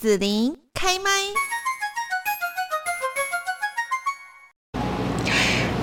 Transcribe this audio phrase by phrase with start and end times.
[0.00, 1.10] 子琳开麦。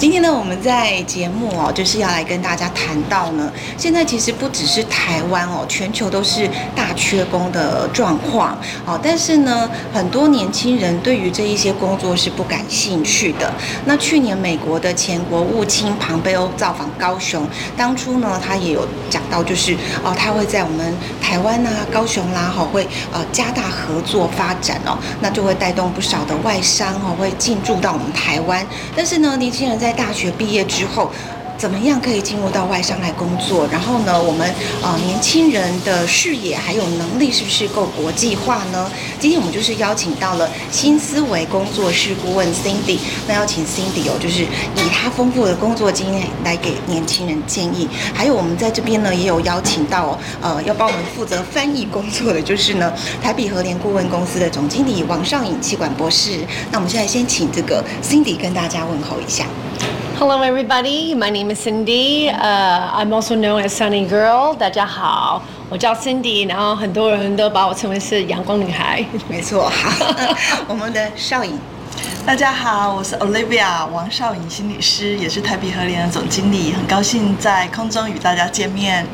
[0.08, 8.98] 今天呢，我们在节目哦，就是要来跟大家谈到呢，现在其实不只是台湾哦，全球都是大缺工的状况哦。
[9.04, 13.54] 但是呢，很多年轻人对于这一些工作是不感兴趣的。
[13.84, 17.46] 那去年美国的前国务卿庞贝欧造访高雄，
[17.76, 19.74] 当初呢，他也有讲到，就是
[20.06, 28.66] 哦，他会在我们台湾啊、高雄啦，哈，会呃加大合作发展哦，那就会带动不少的外商哦，会进驻到我们台湾。
[28.96, 31.12] 但是呢，年轻人在大学毕业之后，
[31.58, 33.68] 怎么样可以进入到外商来工作？
[33.72, 38.90] 然后呢，我们呃年轻人的视野还有能力是不是够国际化呢？
[39.20, 47.90] 今天我们就是邀请到了新思维工作室顾问 Cindy，那邀请 Cindy 哦，就是以他丰富的工作经验来给年轻人建议。
[48.14, 56.46] 还有我们在这边呢，也有邀请到呃要帮我们负责翻译工作的，就是呢台比和联顾问公司的总经理王少颖气管博士。
[56.72, 59.48] 那我们现在先请这个 Cindy 跟大家问候一下。
[60.18, 61.14] Hello, everybody.
[61.14, 62.30] My name is Cindy.
[62.30, 64.56] I'm also known as Sunny Girl.
[64.56, 69.06] 大家好，我叫 Cindy，然后很多人都把我称为是阳光女孩。
[69.28, 69.72] 没错，
[70.68, 71.60] 我们的少颖。
[72.28, 79.08] 大家好，我是 Olivia 王少颖心理师，也是台比和联的总经理，很高兴在空中与大家见面。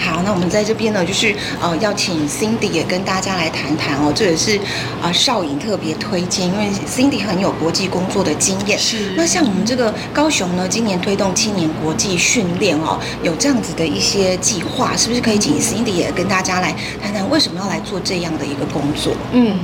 [0.00, 4.58] 好，那我们在这边呢，就是呃要请 Cindy 也跟大家来谈谈哦，这也是
[5.02, 8.78] 啊少颖特别推荐，因为 Cindy 很有国际工作的经验。
[8.78, 9.12] 是。
[9.14, 19.12] 那像我们这个高雄呢，今年推动青年国际训练哦，有这样子的一些计划，是不是可以请 Cindy 也跟大家来谈谈为什么要来做这样的一个工作？
[19.32, 19.58] 嗯。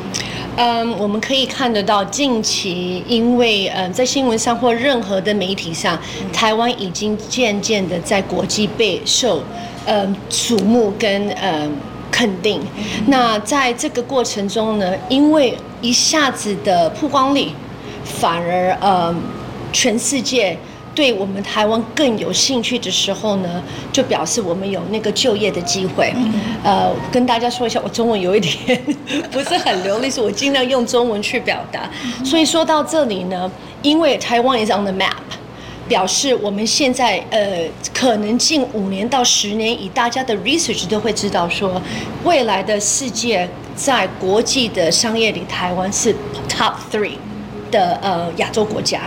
[0.56, 5.98] 嗯，我们可以看得到，近期因为嗯，在新闻上或任何的媒体上，
[6.32, 9.42] 台湾已经渐渐的在国际备受
[9.86, 11.74] 嗯瞩目跟嗯
[12.10, 12.60] 肯定。
[13.06, 17.48] 那在这个过程中呢，因为一下子的曝光率，
[18.04, 19.22] 反而嗯
[19.72, 20.58] 全世界。
[20.94, 23.62] 对我们台湾更有兴趣的时候呢，
[23.92, 26.12] 就表示我们有那个就业的机会。
[26.64, 28.82] 呃，跟大家说一下，我中文有一点
[29.30, 31.88] 不是很流利，所以我尽量用中文去表达。
[32.24, 33.50] 所以说到这里呢，
[33.82, 35.12] 因为台湾 is on the map，
[35.88, 41.80] 表示我们现在呃，可能近五年到十年，以大家的 research 都会知道说，
[42.24, 46.14] 未来的世界在国际的商业里，台湾是
[46.48, 47.12] top three
[47.70, 49.02] 的呃亚洲国家。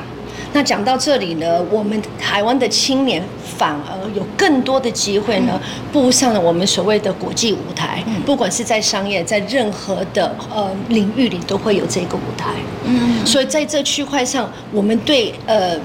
[0.53, 3.21] 那讲到这里呢，我们台湾的青年
[3.57, 5.59] 反而有更多的机会呢，
[5.91, 8.03] 步上了我们所谓的国际舞台。
[8.25, 12.51] 不管是在商业，在任何的呃领域里，都会有这个舞台。
[12.85, 15.77] 嗯，所以在这区块上，我们对呃。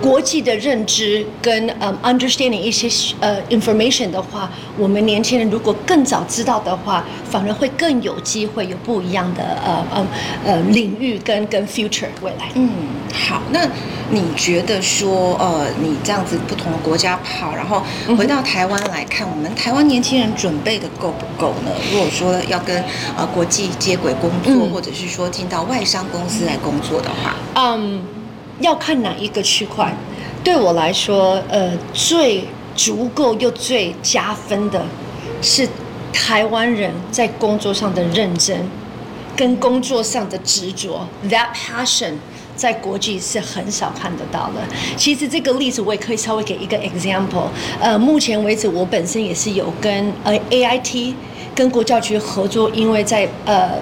[0.00, 2.88] 国际的认知跟呃 understanding 一些
[3.20, 10.06] 呃 information 的话，我们年轻人如果更早知道的话，反而会更有机会有不一样的呃呃
[10.44, 12.48] 呃领域跟跟 future 未来。
[12.54, 12.70] 嗯，
[13.12, 13.68] 好，那
[14.10, 17.82] 你觉得说呃你这样子不同的国家跑，然后
[18.16, 21.70] 回到台湾来看，我们台湾年轻人准备的够不够呢？
[21.92, 22.82] 如果说要跟
[23.16, 28.19] 呃国际接轨工作，或者是说进到外商公司来工作的话，嗯。
[28.60, 29.94] 要看哪一个区块，
[30.44, 32.44] 对我来说，呃，最
[32.76, 34.84] 足够又最加分的，
[35.42, 35.68] 是
[36.12, 38.68] 台湾人在工作上的认真，
[39.34, 41.06] 跟工作上的执着。
[41.28, 42.14] That passion
[42.54, 44.62] 在国际是很少看得到的。
[44.96, 47.48] 其实这个例子我也可以稍微给一个 example。
[47.80, 51.14] 呃，目前为止我本身也是有跟呃 AIT
[51.54, 53.80] 跟国教局合作，因为在呃。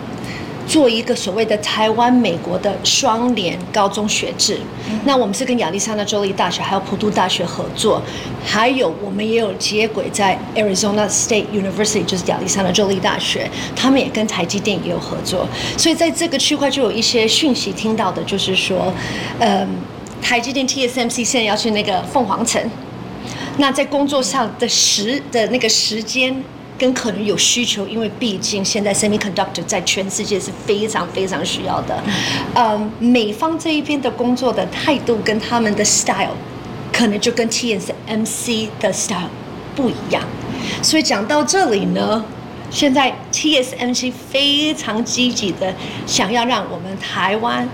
[0.68, 4.60] 做一个所谓的台湾美国的双联高中学制，
[5.06, 8.02] 那我们是跟亚利桑那州立大学还有普渡大学合作，
[8.44, 18.92] 还有我们也有接轨在 Arizona State University，就是亚利桑那州立大学，他们也跟台积电也有合作，所以在这个区块就有一些讯息听到的，就是说，
[19.38, 19.66] 嗯，
[20.20, 22.62] 台积电 TSMC 现在要去那个凤凰城，
[23.56, 26.44] 那在工作上的时的那个时间。
[26.78, 32.02] 跟可能有需求，因为毕竟现在 semiconductor 在全世界是非常非常需要的。
[32.54, 36.36] 嗯，美方这一边的工作的态度跟他们的 style，
[36.92, 39.28] 可能就跟 TSMC 的 style
[39.74, 40.22] 不一样。
[40.82, 42.24] 所以讲到这里呢，
[42.70, 45.74] 现在 TSMC 非常积极的
[46.06, 47.68] 想要让我们台湾。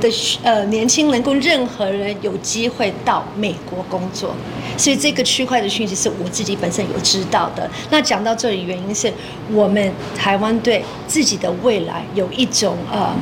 [0.00, 0.08] 的
[0.42, 4.34] 呃年轻人跟任何人有机会到美国工作，
[4.76, 7.68] 所以这个区块的讯息是我自己本身有知道的。
[7.90, 9.12] 那讲到这里，原因是
[9.52, 13.14] 我们台湾对自己的未来有一种呃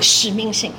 [0.00, 0.72] 使命性。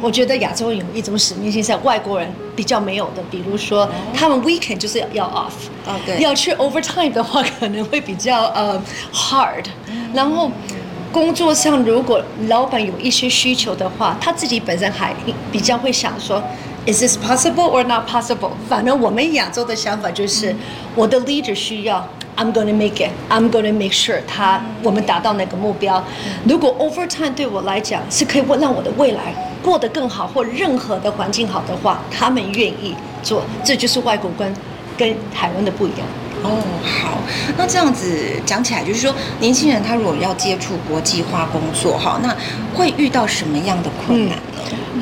[0.00, 3.22] 我觉得亚洲有一种使命性，是外国人比较没有的。
[3.30, 9.64] 比如说，他们 weekend 就是要 off，啊对，要去 overtime 的话，可能会比较呃 hard。
[10.12, 10.50] 然后。
[11.12, 15.14] 工作上如果老板有一些需求的话，他自己本身还
[15.52, 16.42] 比较会想说
[16.86, 18.52] ，Is this possible or not possible？
[18.66, 20.56] 反正我们亚洲的想法就是，
[20.94, 22.08] 我的 leader 需要。
[22.34, 23.10] I'm gonna make it.
[23.28, 26.02] I'm gonna make sure 他我们达到那个目标。
[26.48, 33.42] 如果 overtime 对我来讲是可以让我的未来过得更好，或任何的环境好的话，他们愿意做。
[33.62, 34.50] 这就是外国跟
[34.96, 35.98] 跟台湾的不一样。
[36.42, 37.18] 哦，好，
[37.56, 42.36] 那这样子讲起来，就是说，年轻人他如果要接触国际化工作，哈，那
[42.74, 44.42] 会遇到什么样的困难呢？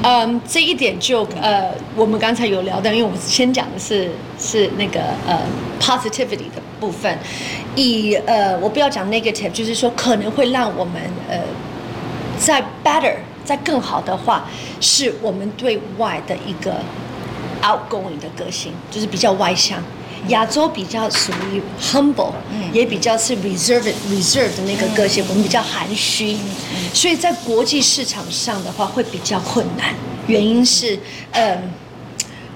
[0.03, 5.41] 嗯，这一点就呃，我们刚才有聊到，因为我先讲的是是那个呃
[5.81, 7.19] positivity 的部分，
[7.75, 10.95] 以呃我不要讲 negative，就是说可能会让我们
[11.29, 11.39] 呃
[12.39, 13.15] 在 better
[13.45, 14.47] 在更好的话，
[14.81, 16.77] 是我们对外的一个
[17.63, 19.83] outgoing 的个性，就是比较外向。
[20.29, 22.33] 亚洲比较属于 humble，、
[22.73, 26.37] 也比较是 reserved reserved 的那个个性，我们比较含蓄，
[26.93, 29.95] 所以在国际市场上的话会比较困难。
[30.27, 30.99] 原因是，
[31.33, 31.59] 嗯，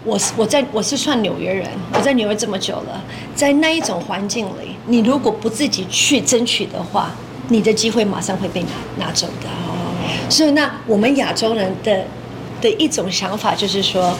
[0.04, 3.02] 我是我在我是算纽约人，我在纽约这么久了，
[3.34, 7.10] 在那一种环境里，你如果不自己去争取的话，
[7.48, 9.48] 你的机会马上会被拿拿走的。
[10.30, 12.06] 所以，那我们亚洲人的
[12.64, 14.16] 的一种想法就是说，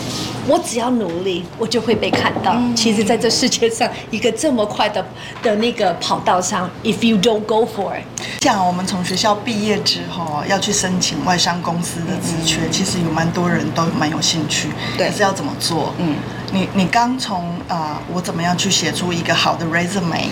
[0.47, 2.55] 我只要努力，我就会被看到。
[2.77, 5.03] 其实，在这世界上，一个这么快的
[5.43, 8.05] 的那个跑道上，if you don't go for it，
[8.43, 14.69] 像我们从学校毕业之后要去申请外商公司的职缺，其实有蛮多人都蛮有兴趣，
[14.99, 15.95] 对可是要怎么做？
[15.97, 16.17] 嗯，
[16.53, 20.29] 你你刚从啊、我怎么样去写出一个好的 resume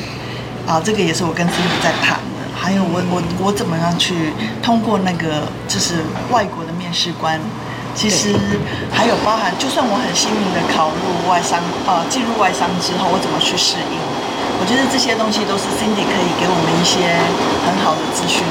[0.66, 2.42] 啊、这个也是我跟 Cindy 在谈的。
[2.54, 4.14] 还有我我我怎么样去
[4.62, 5.94] 通过那个就是
[6.30, 7.40] 外国的面试官。
[7.94, 8.34] 其实
[8.90, 13.98] 还有包含，就算我很幸运的考入外商，呃，进入外商之后，我怎么去适应？
[14.60, 17.06] 我觉得这些东西都是 Cindy 可以给我们一些
[17.66, 18.42] 很好的资讯。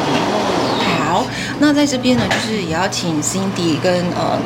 [1.11, 1.25] 好，
[1.59, 4.39] 那在这边呢，就是也要请 Cindy 跟呃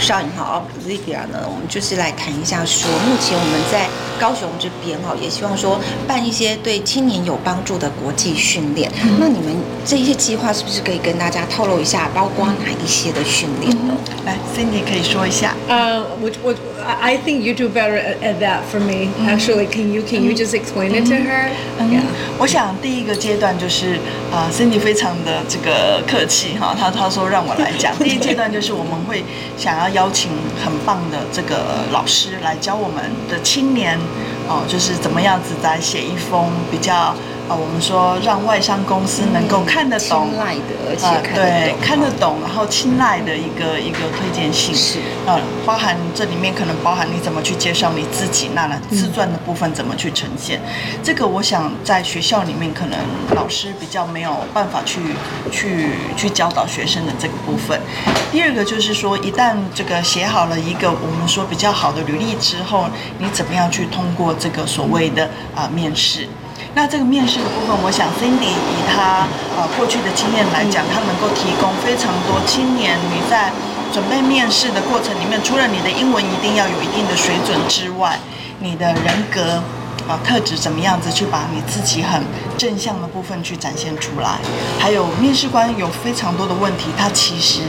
[0.00, 3.86] 邵颖豪 Olivia 呢，我们就是来谈一下说，目前我们在
[4.18, 5.78] 高雄这边哈，也希望说
[6.08, 8.90] 办一些对青年有帮助的国际训练。
[9.20, 9.54] 那你们
[9.86, 13.94] 这一些计划是不是可以跟大家透露一下，包括哪一些的训练呢？
[14.26, 15.54] 来，Cindy 可以说一下。
[15.68, 16.56] Uh, which, what,
[16.87, 19.09] I I think you do better at, at that for me.
[19.27, 21.49] Actually, can you can you just explain it to her?
[21.79, 22.01] 嗯，
[22.37, 23.99] 我想第一个阶段就是
[24.31, 27.95] 啊、c i n d y 非常的这个客气哈，他他说让我来讲。
[27.99, 29.23] 第一阶段就是我们会
[29.57, 30.31] 想要邀请
[30.63, 33.97] 很棒的这个老师来教我们的青年
[34.47, 37.15] 哦，就是怎么样子来写一封比较
[37.48, 40.28] 啊、我们说让外商公司能够看得懂。
[40.28, 50.60] 青睐的，而且啊，看得对，懂，看得懂，然后青睐的一个一个推荐信是呃，包含这里面可能包含你怎么去介绍你自己，那呢自传的部分怎么去呈现，
[51.02, 52.98] 这个我想在学校里面可能
[53.34, 55.00] 老师比较没有办法去
[55.50, 57.80] 去去教导学生的这个部分。
[58.30, 62.86] 第二个就是说，一旦这个写好了一个我们说比较好的履历之后，
[63.18, 66.28] 你怎么样去通过这个所谓的啊、面试？
[66.78, 69.26] 那这个面试的部分，我想 Cindy 以她
[69.58, 73.50] 呃过去的经验来讲，她能够提供非常多青年你在
[73.92, 78.16] 准备面试的过程里面，除了你的英文一定要有一定的水准之外，
[78.60, 79.60] 你的人格
[80.06, 82.22] 啊特质怎么样子去把你自己很
[82.56, 84.38] 正向的部分去展现出来，
[84.78, 87.62] 还有面试官有非常多的问题，他其实。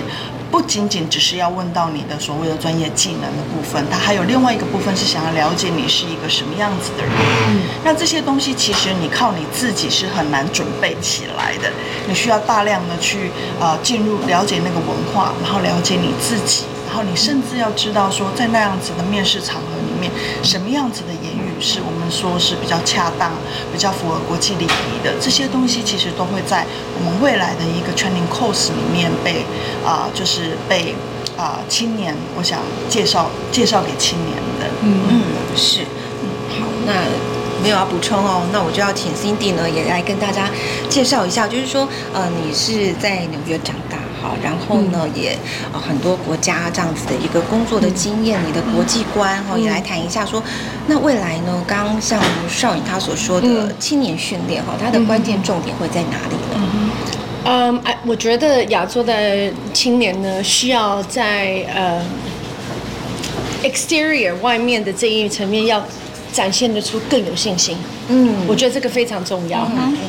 [0.51, 7.11] 不仅仅只是要问到你的所谓的专业技能的部分，它还有另外一个部分是想要了解你是一个什么样子的人。
[7.83, 11.71] 那这些东西其实你靠你自己是很难准备起来的，
[12.07, 20.11] 你需要大量的去呃进入了解那个文化，然后了解你自己，然后你甚至要知道说在那样子的面试场合里面，
[20.43, 21.13] 什么样子的
[21.59, 23.31] 是我们说是比较恰当、
[23.71, 26.65] 比较符合国际礼仪的，这些东西其实都会在
[26.97, 29.45] 我们未来的一个 training course 里面被
[29.85, 30.95] 啊、就是被
[31.37, 34.65] 啊、青年，我想介绍介绍给青年的。
[34.81, 35.23] 嗯，
[35.55, 35.81] 是，
[36.23, 36.93] 嗯，好，那
[37.61, 40.49] 没有要补充哦，那我就要请 Cindy 呢也来跟大家
[40.89, 45.37] 介绍一下，就是说，呃，你是在纽约长大，好，然后呢、也
[45.71, 50.43] 呃很多国家这样子的一个工作的经验，你的国际观哈、哦，也来谈一下说，
[50.87, 56.91] 那未来呢，刚刚像邵颖他所说的嗯青年训练哈、它的关键重点会在哪里呢？
[57.45, 62.05] 嗯，哎，我觉得亚洲的青年呢，需要在呃
[63.63, 65.81] exterior 外面的这一层面要
[66.33, 67.77] 展现得出更有信心。
[68.09, 69.65] 嗯我觉得这个非常重要。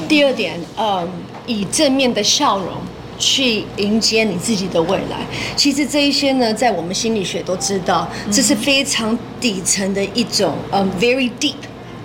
[0.09, 1.09] 第二点，嗯，
[1.47, 2.73] 以正面的笑容。
[3.21, 5.19] 去迎接你自己的未来。
[5.55, 11.55] 其实这一些呢，在我们心理学都知道，这是非常底层的一种，嗯，very deep，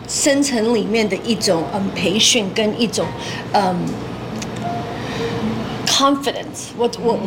[0.08, 3.06] 深层里面的一种，嗯，培训跟一种，
[3.54, 3.76] 嗯
[5.88, 6.76] ，confidence。
[6.78, 7.18] 我我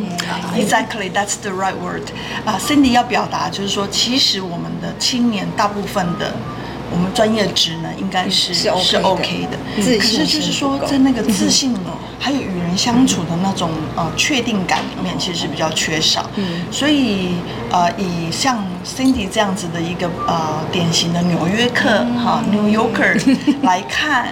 [0.55, 2.03] Exactly, that's the right word.
[2.45, 6.33] 啊、c i n d y 要表达就是说，其实我们的青年大部分的
[6.91, 11.73] 我们专业职能应该是是 OK 的 OK 的，自可是信就是说在那个自信
[12.19, 16.29] 还有与人相处的那种呃确定感里面，其实是比较缺少。
[16.35, 17.35] 嗯，所以
[17.71, 23.19] 呃，以像 Cindy 这样子的一个呃典型的纽约客哈、New Yorker
[23.63, 24.27] 来看。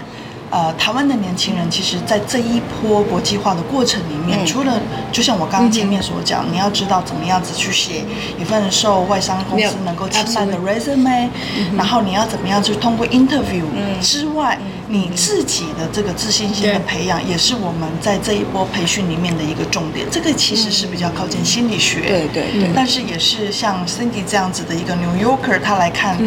[0.50, 4.80] 呃，台湾的年轻人其实，在这一波国际化的过程里面，除了
[5.12, 8.06] 就像我刚刚前面所讲，你要知道怎么样子去写
[8.39, 11.27] 一份受外商公司能够青睐的 resume，、
[11.75, 13.63] 然后你要怎么样去通过 interview
[14.01, 20.08] 之外，你自己的这个自信心的培养，也是我们在这一波培训里面的一个重点。
[20.10, 22.72] 这个其实是比较靠近心理学，对对对。
[22.74, 26.18] 但是也是像 Cindy 这样子的一个 New Yorker，他来看。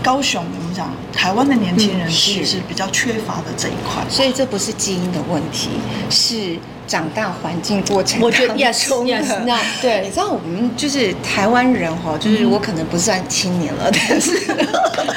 [0.00, 0.44] 高雄，
[0.78, 2.58] 讲台湾的年轻人其实是。
[2.68, 5.70] 比较缺乏的这一块，所以这不是基因的问题，
[6.10, 6.56] 是
[6.86, 14.30] 长大环境过程我觉得当 yes 中的 yes 那对你知道我们就是台湾人哈，就是我可能不算青年了，但是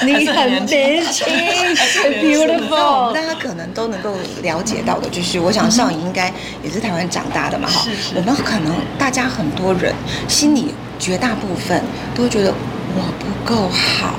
[0.06, 1.76] 你很年轻那我们
[2.24, 3.14] ，beautiful。
[3.14, 7.86] 大家可能都能够了解到的，就是我想少颖应该也是台湾长大的嘛哈。
[8.16, 9.94] 我们可能大家很多人
[10.28, 11.84] 心里绝大部分
[12.16, 12.54] 都会觉得
[12.96, 14.16] 我不够好，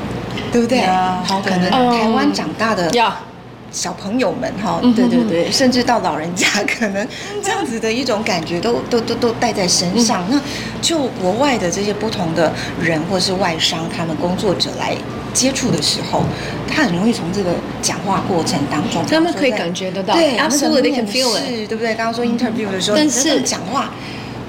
[0.53, 0.81] 对不对？
[1.25, 2.91] 好，可能台湾长大的，
[3.71, 6.47] 小朋友们哈，对对对，甚至到老人家，
[6.79, 7.09] 可能
[7.43, 10.23] 这样子的一种感觉都都都都带在身上。
[10.29, 10.41] 嗯那
[10.83, 14.95] 就国外的这些不同的人或是外商，他们工作者来
[15.33, 16.23] 接触的时候，
[16.69, 21.95] 他很容易从这个讲话过程当中，他们可以感觉得到对 Absolutely, 那 they can 个 feel it 对不对？
[21.95, 23.93] 刚刚说 interview 的时候，但是讲话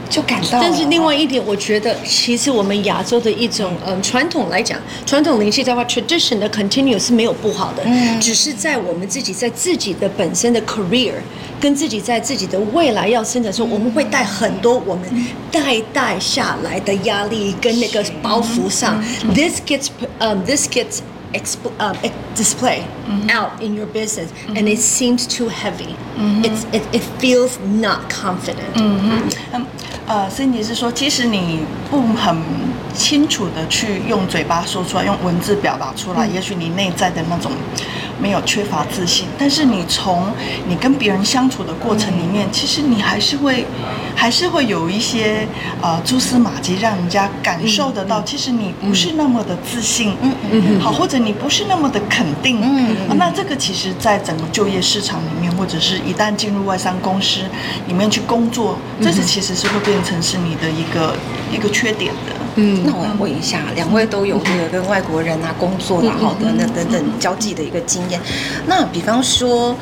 [0.10, 8.20] 就感到，但是另外一点，我觉得其实我们亚洲的一种嗯传统来讲，传统灵气的话，tradition 的 continue 是没有不好的，嗯。
[8.22, 11.14] 只是在我们自己在自己的本身的 career
[11.60, 15.04] 跟自己在自己的未来要生的时候，我们会带很多我们
[15.52, 19.04] 代代下来的压力跟那个包袱上。
[19.34, 19.88] This gets
[20.20, 21.00] um this gets
[21.33, 22.85] exp um ex- display
[23.31, 25.95] out in your business, and it seems too heavy.
[26.43, 28.75] It's it it feels not confident.
[28.75, 29.23] 嗯，
[30.07, 31.61] 呃，Cindy 是说，即使你
[31.91, 32.37] 不很
[32.95, 37.53] 清楚的去用嘴巴说出来，用文字表达出来，也许你内在的那种
[38.24, 40.32] 没有缺乏自信，但是你从
[40.70, 43.66] 你跟别人相处的过程里面，其实你还是会，
[44.16, 45.46] 还是会有一些
[45.82, 57.42] 呃蛛丝马迹，让人家感受得到，其实你不是那么的自信，嗯嗯，好，或者你不是那么的肯定，嗯嗯，那这个其实在整个就业市场里面，或者是一旦进入外商公司
[57.88, 61.14] 里面去工作，这是其实是会变成是你的一个
[61.52, 62.32] 一个缺点的。
[62.56, 62.84] 嗯。
[62.86, 68.13] 那我来问一下，两位都有这个跟外国人啊工作然后等等等等交际的一个经验。
[68.68, 69.78] 那比方说。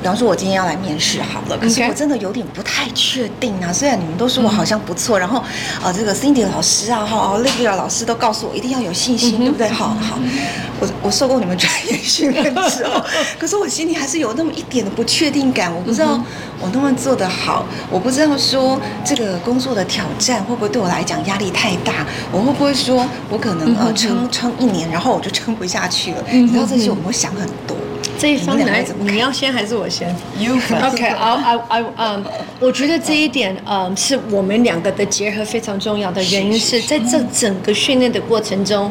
[0.00, 3.72] 比方说，我今天要来面试好了，可是我真的有点不太确定啊。
[3.72, 5.42] 虽然你们都说我好像不错，然后
[5.82, 9.68] 呃，这个 Cindy 老师啊，哈，Olivia 老师都告诉我一定要有信心，对不对？
[9.68, 10.18] 好好，
[10.80, 13.04] 我我受过你们专业训练之后，
[13.38, 16.18] 可是我心里还是有那么一点的不确定感，我不知道
[16.60, 26.24] 我能不能做得好，我不知道说这个工作的挑战会不会对我来讲压力太大，我会不会说我可能呃撑撑一年，然后我就撑不下去了？
[26.30, 27.76] 你知道这些我们会想很多。
[28.18, 30.08] 这一方来你要先还是我先
[30.38, 32.24] You first？OK，I I I 嗯，
[32.58, 38.90] 我觉得这一点，嗯，是我们两个的结合非常重要的原因，是在这整个训练的过程中，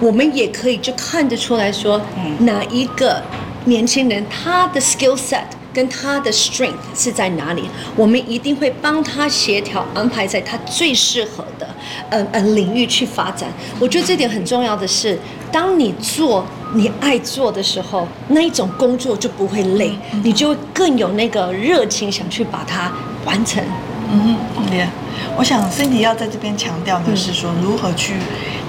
[0.00, 2.00] 我们也可以就看得出来说，
[2.40, 3.22] 哪一个
[3.64, 5.44] 年轻人他的 skill set。
[5.70, 7.62] 跟他的 strength 是在哪里？
[7.94, 11.68] 我们一定会帮他协调安排在他最适合的
[12.10, 13.48] 呃呃领域去发展。
[13.78, 15.16] 我觉得这点很重要的是，
[15.52, 16.44] 当你做
[16.74, 22.92] 你爱做的时候，那一种工作就不会累，你就更有那个热情想去把它
[23.24, 23.62] 完成。
[24.10, 24.88] 嗯哼，也，
[25.36, 28.14] 我想 Cindy 要在这边强调的是说，如何去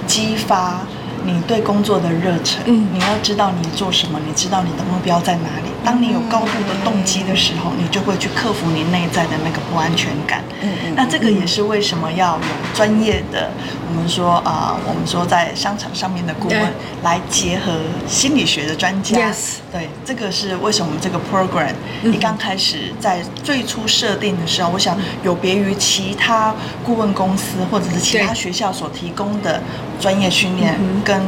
[0.06, 0.80] 激发
[1.24, 2.62] 你对工作的热忱。
[2.66, 5.70] 嗯你要知道你做什么，你知道你的目标在哪里。
[5.84, 10.42] 当你有高度的动机的时候，你就会去克服你内在的那个不安全感。
[10.62, 12.42] 嗯嗯那这个也是为什么要有
[12.74, 13.50] 专业的，
[13.88, 16.60] 我们说啊、我们说在商场上面的顾问
[17.02, 17.72] 来结合
[18.06, 19.16] 心理学的专家。
[19.18, 21.72] Yes 对，这个是为什么我们这个 program
[22.02, 29.62] 嗯一刚开始在最初设定的时候，我想有别于其他顾问公司或者是其他学校所提供的
[29.98, 30.78] 专业训练
[31.10, 31.20] 跟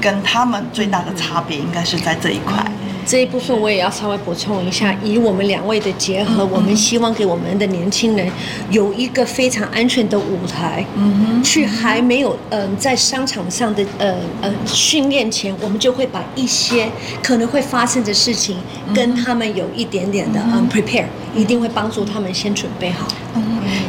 [0.00, 2.64] 跟他们最大的差别应该是在这一块。
[3.04, 8.30] 这一部分我也要稍微补充一下，以我们两位的结合，我们希望给我们的年轻人
[8.70, 16.88] 有一个非常安全的舞台，嗯去还没有嗯在商场上的呃呃训练前，我们就会把一些
[17.20, 18.56] 可能会发生的事情
[18.94, 23.08] 跟他们有一点点的嗯 prepare，一定会帮助他们先准备好。
[23.34, 23.42] 嗯，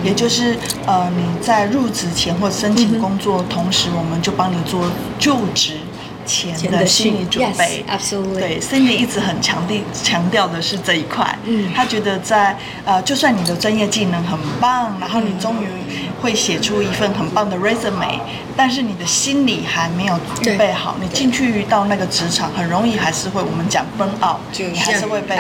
[0.04, 4.84] 也就是呃你在入职前或申请工作，同时我们就帮你做
[5.18, 5.74] 就职。
[6.26, 11.38] 前的心理准备，yes,，absolutely，对，Cindy 一直很强调强调的是这一块。
[11.44, 15.68] 嗯，他觉得在呃，就算你的专业技能很棒，然后你终于
[16.22, 18.22] 会写出一份很棒的 resume，
[18.58, 25.36] 但是你的心理还没有预备好，你进去到那个职场，很容易还是会我们讲 burn out，就还是会被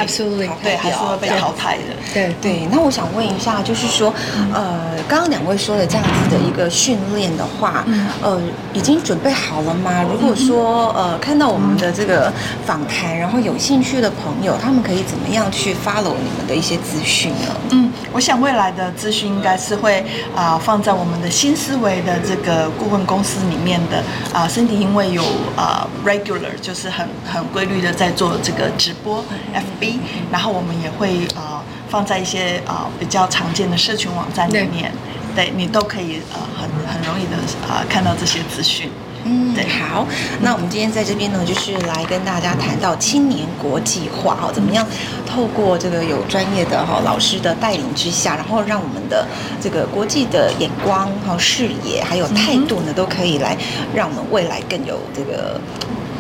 [0.64, 1.84] 对，还是会被淘汰的。
[2.14, 4.14] 对对，那我想问一下，就是说，
[4.54, 7.84] 呃，刚刚两位说的这样子的一个训练的话，
[8.22, 8.40] 呃，
[8.74, 10.04] 已经准备好了吗？
[10.04, 12.32] 如果说说呃，看到我们的这个
[12.66, 17.48] 访谈，然后有兴趣的朋友，他们可以怎么样去 follow 你们的一些资讯呢？
[17.72, 20.06] 嗯，我想未来的资讯应该是会
[20.36, 25.24] 啊放在我们的新思维的这个顾问公司里面的啊，身体因为有
[25.56, 30.00] 啊 regular 就是很很规律的在做这个直播 FB，
[30.32, 34.92] 然后我们也会啊放在一些啊比较常见的社群网站里面，
[35.36, 38.90] 对你都可以呃很很容易的啊看到这些资讯。
[39.26, 40.06] 嗯，对，好，
[40.42, 44.86] 那我们今天在这边呢，就是来跟大家谈到青年国际化哈，怎么样
[45.26, 49.26] 透过这个有专业的哈老师的带领之下，然后让我们的
[49.62, 53.58] 这个国际的眼光哈视野还有态度呢，都可以来
[53.96, 55.60] 让我们未来更有这个。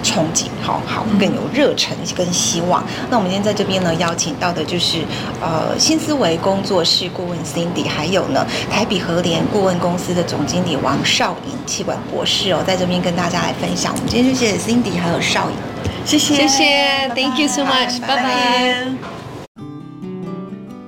[0.03, 2.83] 憧憬，好好更有热忱跟希望。
[3.09, 4.99] 那我们今天在这边呢，邀请到的就是
[5.41, 13.93] 呃新思维工作室顾问 Cindy，还有呢台比和联顾问公司的总经理王少颖气管博士哦，在这边跟大家来分享。
[13.95, 15.55] 我们今天就谢谢 Cindy 还有少颖，
[16.05, 18.87] 谢谢谢谢，Thank you so much，拜拜。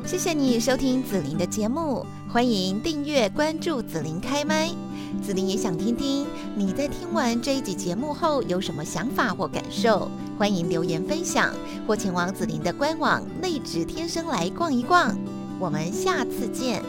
[0.05, 4.84] 谢谢你收听紫琳的节目，欢迎订阅关注紫琳开麦。
[5.21, 11.53] 子琳也想听听你在听完这一集节目后有什么想法或感受，欢迎留言分享，
[11.87, 15.17] 或前往子琳的官网内职天生来逛一逛。
[15.59, 16.83] 我们下次见。